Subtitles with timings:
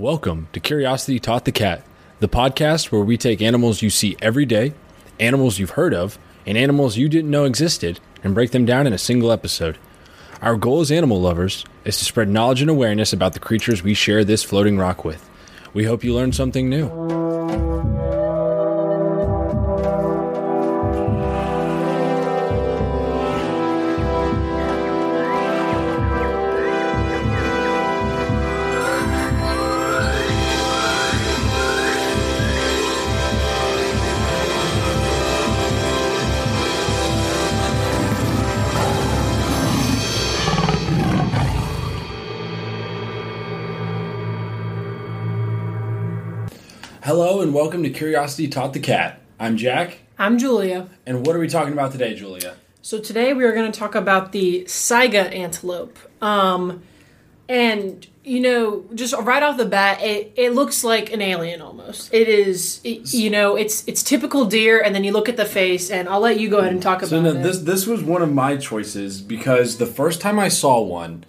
[0.00, 1.84] Welcome to Curiosity Taught the Cat,
[2.20, 4.72] the podcast where we take animals you see every day,
[5.18, 8.94] animals you've heard of, and animals you didn't know existed, and break them down in
[8.94, 9.76] a single episode.
[10.40, 13.92] Our goal as animal lovers is to spread knowledge and awareness about the creatures we
[13.92, 15.28] share this floating rock with.
[15.74, 17.99] We hope you learn something new.
[47.50, 49.20] And welcome to Curiosity Taught the Cat.
[49.40, 50.88] I'm Jack, I'm Julia.
[51.04, 52.54] and what are we talking about today, Julia?
[52.80, 55.98] So today we are going to talk about the Saiga antelope.
[56.22, 56.84] Um,
[57.48, 62.14] and you know, just right off the bat, it, it looks like an alien almost.
[62.14, 65.44] It is, it- you know, it's it's typical deer, and then you look at the
[65.44, 67.42] face, and I'll let you go ahead and talk So about no, it.
[67.42, 71.24] this this was one of my choices because the first time I saw one,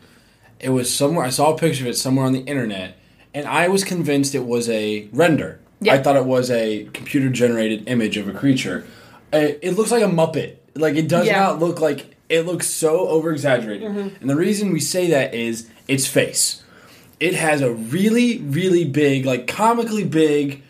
[0.59, 2.99] it was somewhere I saw a picture of it somewhere on the internet,
[3.33, 5.57] and I was convinced it was a render.
[5.81, 5.93] Yeah.
[5.93, 8.85] I thought it was a computer generated image of a creature.
[9.33, 10.55] Uh, It looks like a muppet.
[10.75, 11.39] Like it does Yeah.
[11.39, 13.83] not look like it looks so over exaggerated.
[14.21, 16.61] And the reason we say that is its face.
[17.19, 20.61] It has a really really big, like comically big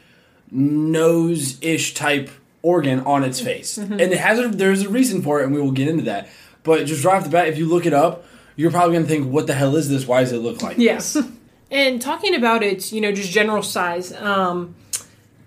[0.52, 2.30] nose ish type
[2.62, 5.62] organ on its face, and it has a, there's a reason for it, and we
[5.62, 6.30] will get into that.
[6.64, 8.26] But just right off the bat, if you look it up,
[8.56, 10.06] you're probably gonna think, "What the hell is this?
[10.06, 11.16] Why does it look like?" This?
[11.16, 11.18] Yes.
[11.72, 14.76] and talking about its, you know, just general size, um,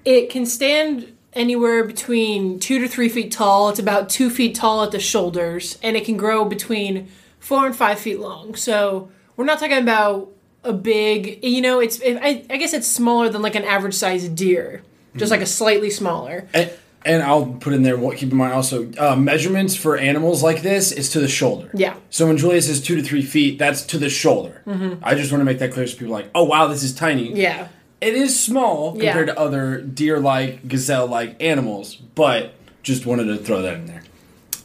[0.05, 3.69] it can stand anywhere between two to three feet tall.
[3.69, 7.74] It's about two feet tall at the shoulders, and it can grow between four and
[7.74, 8.55] five feet long.
[8.55, 10.30] So we're not talking about
[10.62, 13.94] a big, you know, it's, it, I, I guess it's smaller than like an average
[13.94, 14.83] sized deer,
[15.16, 16.48] just like a slightly smaller.
[16.55, 16.72] And,
[17.05, 17.98] and I'll put in there.
[17.98, 21.70] What keep in mind also uh, measurements for animals like this is to the shoulder.
[21.74, 21.96] Yeah.
[22.11, 24.62] So when Julia says two to three feet, that's to the shoulder.
[25.02, 26.95] I just want to make that clear so people are like, "Oh wow, this is
[26.95, 27.68] tiny." Yeah.
[28.04, 29.12] It is small Yeah.
[29.12, 34.02] compared to other deer-like, gazelle-like animals, but just wanted to throw that in there.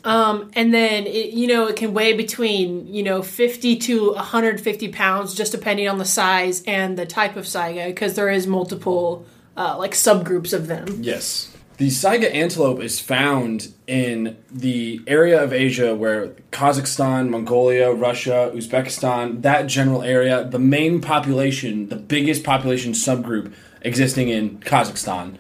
[0.04, 4.88] Um, and then it, you know it can weigh between you know 50 to 150
[4.90, 9.26] pounds just depending on the size and the type of saiga because there is multiple
[9.58, 11.54] uh, like subgroups of them Yes.
[11.80, 19.44] The Saiga antelope is found in the area of Asia where Kazakhstan, Mongolia, Russia, Uzbekistan,
[19.44, 25.38] that general area, the main population, the biggest population subgroup existing in Kazakhstan.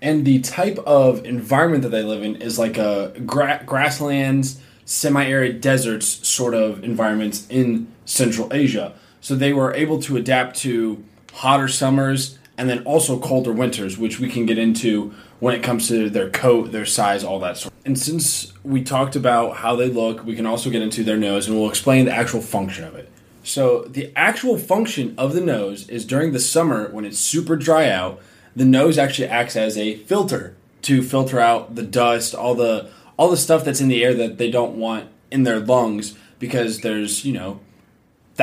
[0.00, 5.60] And the type of environment that they live in is like a gra- grasslands, semi-arid
[5.60, 8.94] deserts sort of environments in Central Asia.
[9.20, 11.02] So they were able to adapt to
[11.32, 15.88] hotter summers and then also colder winters, which we can get into when it comes
[15.88, 17.74] to their coat, their size, all that sort.
[17.84, 21.48] And since we talked about how they look, we can also get into their nose
[21.48, 23.10] and we'll explain the actual function of it.
[23.42, 27.88] So the actual function of the nose is during the summer when it's super dry
[27.88, 28.20] out,
[28.54, 33.28] the nose actually acts as a filter to filter out the dust, all the all
[33.28, 37.24] the stuff that's in the air that they don't want in their lungs because there's,
[37.24, 37.60] you know,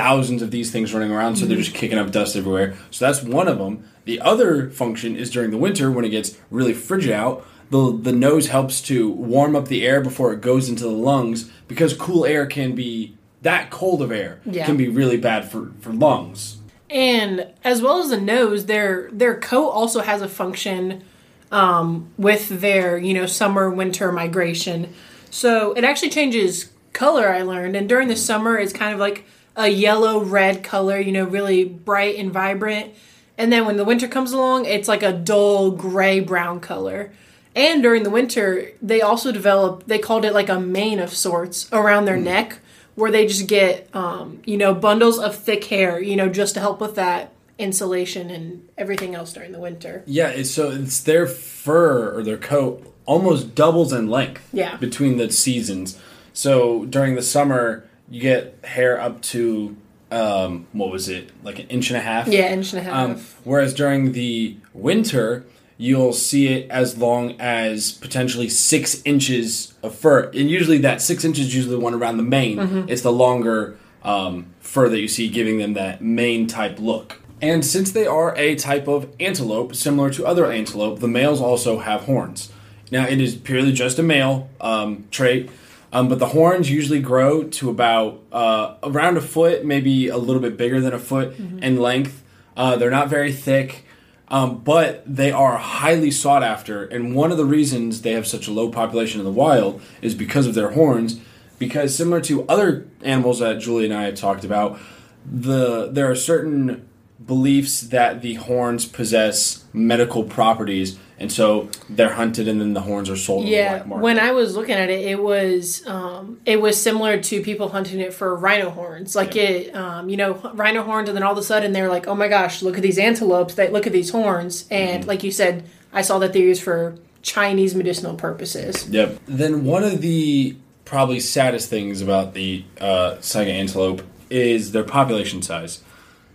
[0.01, 2.75] thousands of these things running around, so they're just kicking up dust everywhere.
[2.91, 3.73] So that's one of them.
[4.05, 7.45] The other function is during the winter when it gets really frigid out.
[7.71, 11.49] The, the nose helps to warm up the air before it goes into the lungs
[11.67, 14.65] because cool air can be that cold of air Yeah.
[14.65, 16.57] can be really bad for, for lungs.
[16.89, 21.03] and as well as the nose their their coat also has a function
[21.51, 24.93] um, with their you know summer winter migration
[25.29, 29.25] so it actually changes color i learned and during the summer it's kind of like
[29.57, 32.93] a yellow red color you know really bright and vibrant
[33.37, 37.11] and then when the winter comes along it's like a dull gray brown color
[37.55, 41.67] and during the winter they also develop they called it like a mane of sorts
[41.73, 42.59] around their neck
[42.95, 46.59] where they just get um, you know bundles of thick hair you know just to
[46.59, 51.25] help with that insulation and everything else during the winter Yeah, it's, so it's their
[51.25, 54.75] fur or their coat almost doubles in length Yeah.
[54.77, 55.97] between the seasons.
[56.33, 59.75] So during the summer, you get hair up to
[60.11, 62.27] um, what was it like an inch and a half?
[62.27, 65.45] yeah inch and a half Um, whereas during the winter,
[65.77, 71.25] you'll see it as long as potentially six inches of fur, and usually that six
[71.25, 72.57] inches is usually the one around the mane.
[72.57, 72.89] Mm-hmm.
[72.89, 77.21] It's the longer um, fur that you see, giving them that mane type look.
[77.41, 81.79] And since they are a type of antelope, similar to other antelope, the males also
[81.79, 82.51] have horns.
[82.89, 85.49] Now, it is purely just a male um, trait,
[85.91, 90.41] um, but the horns usually grow to about uh, around a foot, maybe a little
[90.41, 92.23] bit bigger than a foot in length.
[92.55, 93.85] Uh, they're not very thick,
[94.29, 96.85] um, but they are highly sought after.
[96.85, 100.15] And one of the reasons they have such a low population in the wild is
[100.15, 101.19] because of their horns.
[101.59, 104.79] Because similar to other animals that Julie and I had talked about,
[105.25, 106.87] the there are certain
[107.25, 113.09] beliefs that the horns possess medical properties, and so they're hunted, and then the horns
[113.09, 113.45] are sold.
[113.47, 117.69] Yeah, when I was looking at it, it was um, it was similar to people
[117.69, 119.15] hunting it for rhino horns.
[119.15, 122.07] Like it, um, you know, rhino horns, and then all of a sudden they're like,
[122.07, 123.55] "Oh my gosh, look at these antelopes!
[123.55, 125.07] They look at these horns!" And Mm-hmm.
[125.09, 128.87] like you said, I saw that they're used for Chinese medicinal purposes.
[128.89, 129.19] Yep.
[129.25, 130.55] Then one of the
[130.85, 135.81] probably saddest things about the uh, Saiga antelope is their population size.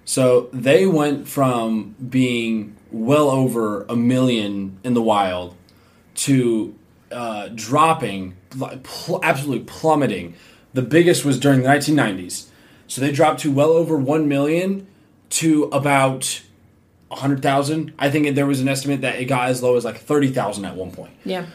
[0.04, 5.56] So they went from being well over a million in the wild
[6.14, 6.74] to
[7.10, 8.36] uh, dropping,
[8.82, 10.34] pl- absolutely plummeting.
[10.74, 12.46] The biggest was during the 1990s.
[12.86, 14.86] So they dropped to well over 1 million
[15.30, 16.42] to about
[17.08, 17.92] 100,000.
[17.98, 20.76] I think there was an estimate that it got as low as like 30,000 at
[20.76, 21.46] one point Yeah,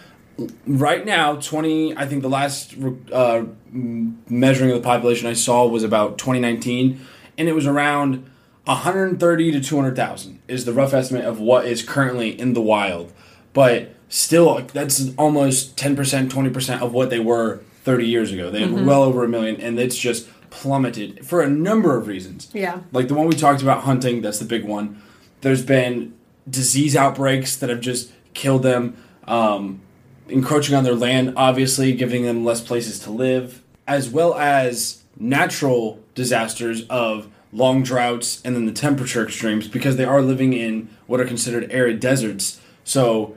[0.67, 2.75] right now 20 i think the last
[3.11, 6.99] uh, measuring of the population i saw was about 2019
[7.39, 8.29] and it was around
[8.67, 13.13] 130 to 200000 is the rough estimate of what is currently in the wild.
[13.53, 18.51] But still that's almost 10% 20% of what they were 30 years ago.
[18.51, 22.49] They were well over a million and it's just plummeted for a number of reasons.
[22.53, 25.01] Yeah, like the one we talked about hunting that's the big one.
[25.41, 26.13] There's been
[26.49, 28.97] disease outbreaks that have just killed them
[29.27, 29.81] um,
[30.29, 35.99] encroaching on their land obviously giving them less places to live as well as natural
[36.15, 41.19] disasters of long droughts and then the temperature extremes because they are living in what
[41.19, 43.35] are considered arid deserts so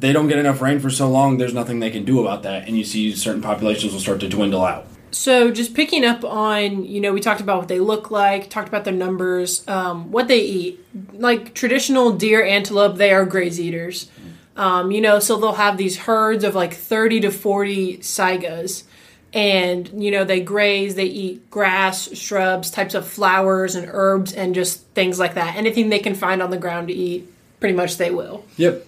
[0.00, 2.66] they don't get enough rain for so long there's nothing they can do about that
[2.66, 6.86] and you see certain populations will start to dwindle out So just picking up on,
[6.86, 10.26] you know, we talked about what they look like, talked about their numbers, um, what
[10.26, 10.80] they eat.
[11.12, 14.10] Like traditional deer, antelope, they are graze eaters.
[14.56, 18.84] Um, you know, so they'll have these herds of like 30 to 40 saigas.
[19.34, 24.54] And, you know, they graze, they eat grass, shrubs, types of flowers and herbs, and
[24.54, 25.56] just things like that.
[25.56, 28.44] Anything they can find on the ground to eat, pretty much they will.
[28.58, 28.86] Yep.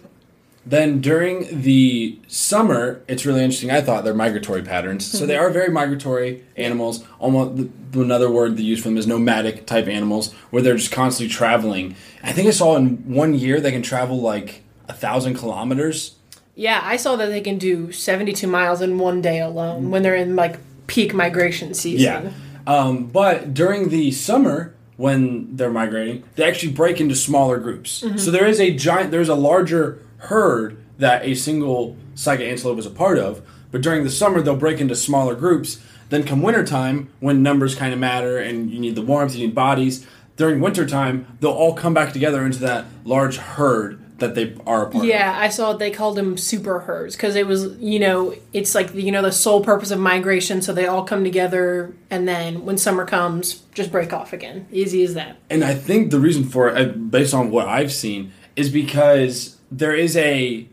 [0.66, 3.70] Then during the summer, it's really interesting.
[3.70, 5.04] I thought they're migratory patterns.
[5.04, 5.44] So they mm-hmm.
[5.44, 7.04] are very migratory animals.
[7.18, 11.32] Almost another word they use for them is nomadic type animals, where they're just constantly
[11.32, 11.96] traveling.
[12.22, 16.16] I think I saw in one year they can travel like a thousand kilometers.
[16.54, 20.14] Yeah, I saw that they can do 72 miles in one day alone when they're
[20.14, 22.24] in like peak migration season.
[22.24, 22.32] Yeah.
[22.66, 28.04] Um, but during the summer, when they're migrating, they actually break into smaller groups.
[28.16, 32.86] So there is a giant, there's a larger herd that a single Saiga antelope is
[32.86, 33.42] a part of.
[33.72, 35.80] But during the summer, they'll break into smaller groups.
[36.10, 39.54] Then come wintertime, when numbers kind of matter and you need the warmth, you need
[39.54, 40.06] bodies.
[40.36, 44.90] During wintertime, they'll all come back together into that large herd that they are a
[44.90, 45.04] part of.
[45.04, 48.94] Yeah, I saw they called them super herds because it was, you know, it's like,
[48.94, 50.62] you know, the sole purpose of migration.
[50.62, 54.66] So they all come together and then when summer comes, just break off again.
[54.70, 55.36] Easy as that.
[55.50, 59.56] And I think the reason for it, uh, based on what I've seen, is because
[59.72, 60.66] there is a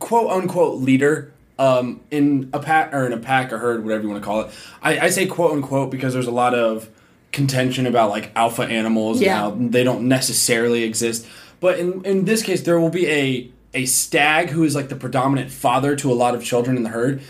[0.00, 4.08] quote unquote leader um, in a pack or in a pack or herd, whatever you
[4.08, 4.50] want to call it.
[4.82, 6.88] I, I say quote unquote because there's a lot of
[7.30, 9.46] contention about like alpha animals Yeah.
[9.46, 11.26] and how they don't necessarily exist.
[11.62, 14.96] But in in this case, there will be a a stag who is like the
[14.96, 17.22] predominant father to a lot of children in the herd,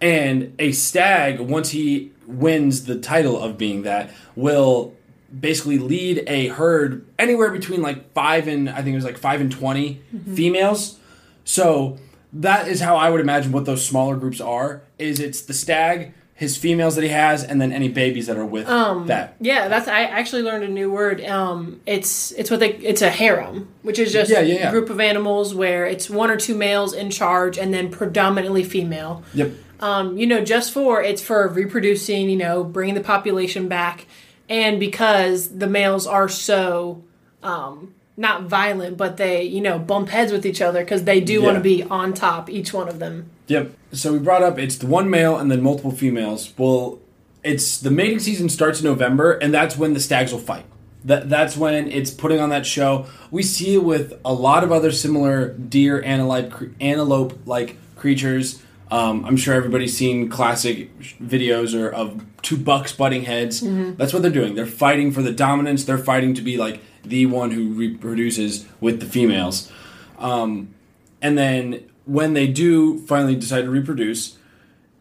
[0.00, 4.94] and a stag once he wins the title of being that will
[5.38, 9.40] basically lead a herd anywhere between like five and I think it was like five
[9.40, 10.34] and 20 mm-hmm.
[10.34, 10.98] females.
[11.44, 11.98] So
[12.32, 14.82] that is how I would imagine what those smaller groups are.
[14.96, 18.44] Is it's the stag, his females that he has, and then any babies that are
[18.44, 19.36] with um, that.
[19.40, 21.24] Yeah, that's, I actually learned a new word.
[21.24, 24.68] Um, it's, it's what they, it's a harem, which is just Yeah, yeah, yeah.
[24.68, 28.64] a group of animals where it's one or two males in charge and then predominantly
[28.64, 29.22] female.
[29.34, 29.52] Yep.
[29.80, 34.06] um, you know, just for it's for reproducing, you know, bringing the population back,
[34.48, 37.02] and because the males are so
[37.42, 41.42] um, not violent, but they, you know, bump heads with each other because they do
[41.42, 43.28] want to be on top, each one of them.
[43.48, 43.72] Yep.
[43.92, 46.54] So we brought up it's the one male and then multiple females.
[46.56, 47.00] Well,
[47.42, 50.64] it's the mating season starts in November, and that's when the stags will fight.
[51.04, 53.06] That that's when it's putting on that show.
[53.30, 58.62] We see it with a lot of other similar deer antelope antelope like creatures.
[58.92, 63.62] Um, I'm sure everybody's seen classic videos or of two bucks butting heads.
[63.96, 64.54] That's what they're doing.
[64.54, 65.84] They're fighting for the dominance.
[65.84, 69.70] They're fighting to be like the one who reproduces with the females.
[70.18, 70.74] Um,
[71.20, 74.36] and then when they do finally decide to reproduce,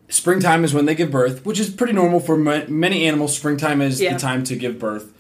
[0.10, 3.36] springtime is when they give birth, which is pretty normal for ma- many animals.
[3.36, 4.14] Springtime is Yeah.
[4.14, 5.14] the time to give birth.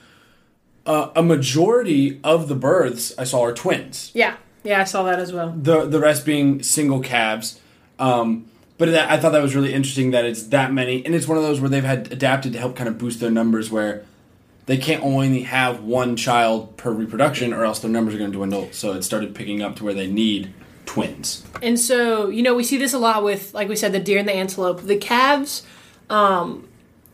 [0.83, 4.09] uh, a majority of the births I saw are twins.
[4.15, 4.33] Yeah,
[4.63, 5.53] yeah, I saw that as well.
[5.55, 7.59] The the rest being single calves.
[7.99, 8.45] Um,
[8.79, 11.37] but that, I thought that was really interesting that it's that many, and it's one
[11.37, 14.03] of those where they've had adapted to help kind of boost their numbers, where
[14.71, 18.37] they can't only have one child per reproduction, or else their numbers are going to
[18.37, 18.69] dwindle.
[18.71, 20.53] So it started picking up to where they need
[20.85, 21.43] twins.
[21.61, 24.17] And so, you know, we see this a lot with, like we said, the deer
[24.17, 24.81] and the antelope.
[24.83, 25.63] The calves
[26.09, 26.69] um,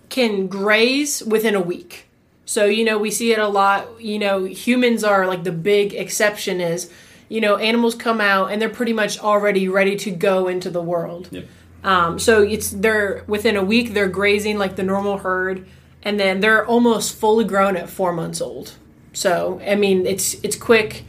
[0.09, 2.05] can graze within a week.
[2.45, 3.99] So, you know, we see it a lot.
[3.99, 6.91] You know, humans are like the big exception is,
[7.27, 10.83] you know, animals come out and they're pretty much already ready to go into the
[10.83, 11.29] world.
[11.31, 11.47] Yep.
[11.83, 15.65] Um, so it's they're within a week they're grazing like the normal herd,
[16.03, 18.73] and then they're almost fully grown at four months old.
[19.13, 21.03] So I mean it's it's quick,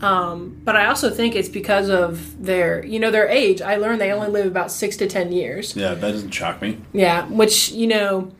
[0.00, 3.62] um, but I also think it's because of their you know their age.
[3.62, 5.76] I learned they only live about six to ten years.
[5.76, 6.78] Yeah, that doesn't shock me.
[6.92, 8.32] Yeah, which you know,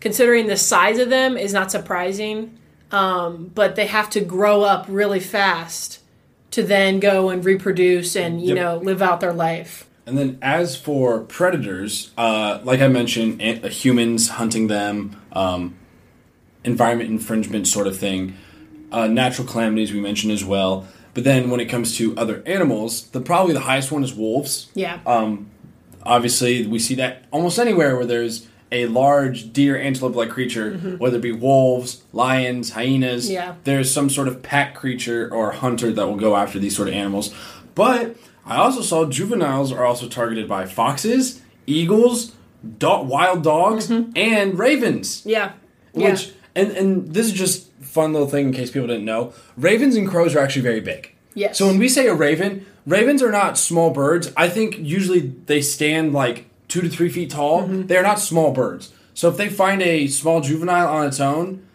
[0.00, 2.58] considering the size of them is not surprising.
[2.92, 5.98] Um, but they have to grow up really fast
[6.52, 8.56] to then go and reproduce and you Yep.
[8.56, 9.88] know live out their life.
[10.06, 15.74] And then as for predators, uh, like I mentioned, an- uh, humans hunting them, um,
[16.64, 18.34] environment infringement sort of thing,
[18.92, 20.86] uh, natural calamities we mentioned as well.
[21.12, 24.68] But then when it comes to other animals, the probably the highest one is wolves.
[24.74, 24.98] Yeah.
[26.04, 31.22] Obviously, we see that almost anywhere where there's a large deer antelope-like creature, whether it
[31.22, 33.28] be wolves, lions, hyenas.
[33.30, 33.54] Yeah.
[33.64, 36.94] There's some sort of pack creature or hunter that will go after these sort of
[36.94, 37.34] animals.
[37.74, 42.32] But I also saw juveniles are also targeted by foxes, eagles,
[42.78, 45.22] do- wild dogs, and ravens.
[45.26, 45.52] Yeah.
[45.92, 46.10] Yeah.
[46.10, 49.32] Which and and this is just fun little thing in case people didn't know.
[49.56, 51.14] Ravens and crows are actually very big.
[51.34, 51.58] Yes.
[51.58, 54.32] So when we say a raven, ravens are not small birds.
[54.36, 57.62] I think usually they stand like two to three feet tall.
[57.62, 57.86] Mm-hmm.
[57.86, 58.92] They are not small birds.
[59.12, 61.66] So if they find a small juvenile on its own,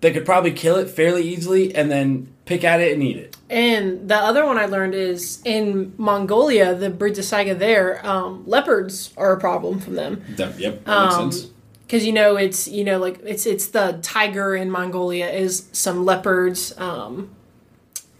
[0.00, 3.36] they could probably kill it fairly easily and then pick at it and eat it.
[3.48, 8.42] And the other one I learned is in Mongolia, the breeds of saiga there, um,
[8.46, 10.22] leopards are a problem from them.
[10.36, 11.50] That, yep, that makes Um, sense.
[11.86, 16.04] Because you know it's you know like it's it's the tiger in Mongolia is some
[16.04, 17.30] leopards, um,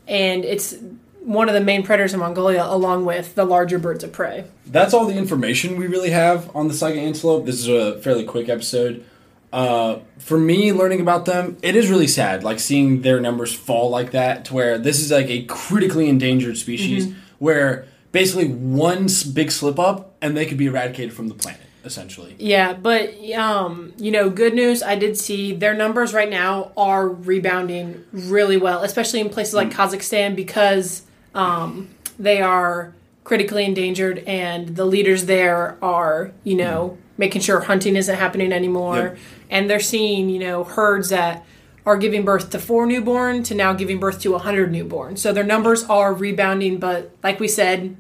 [0.09, 0.75] and it's
[1.23, 4.45] one of the main predators in Mongolia, along with the larger birds of prey.
[4.67, 7.47] That's all the information we really have on the Saiga antelope.
[7.47, 9.05] This is a fairly quick episode.
[9.53, 12.45] Uh, for me, learning about them, it is really sad.
[12.45, 16.57] Like seeing their numbers fall like that, to where this is like a critically endangered
[16.57, 17.19] species, Mm-hmm.
[17.39, 22.37] where basically one big slip up and they could be eradicated from the planet, essentially.
[22.39, 24.83] Yeah, but um, you know, good news.
[24.83, 29.71] I did see their numbers right now are rebounding really well, especially in places like
[29.71, 31.03] Kazakhstan because
[31.35, 31.89] um,
[32.19, 38.17] they are critically endangered, and the leaders there are, you know, making sure hunting isn't
[38.17, 39.19] happening anymore, Yep.
[39.51, 41.45] and they're seeing, you know, herds that
[41.87, 45.17] are giving birth to four newborn to now giving birth to a hundred newborn.
[45.17, 47.95] So their numbers are rebounding, but like we said,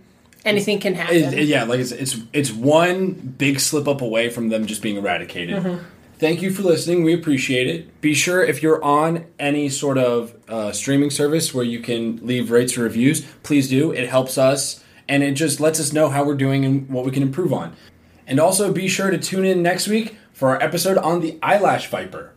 [0.44, 1.16] anything can happen.
[1.16, 4.82] It- it- yeah, like it's, it's it's one big slip up away from them just
[4.82, 5.78] being eradicated.
[6.18, 7.02] Thank you for listening.
[7.02, 7.98] We appreciate it.
[8.02, 12.50] Be sure if you're on any sort of uh, streaming service where you can leave
[12.50, 13.90] rates or reviews, please do.
[13.92, 17.10] It helps us and it just lets us know how we're doing and what we
[17.10, 17.72] can improve on.
[18.30, 21.88] And also be sure to tune in next week for our episode on the eyelash
[21.88, 22.32] viper.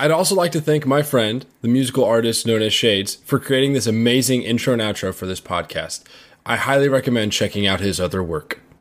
[0.00, 3.72] I'd also like to thank my friend, the musical artist known as Shades, for creating
[3.72, 6.04] this amazing intro and outro for this podcast.
[6.46, 8.60] I highly recommend checking out his other work.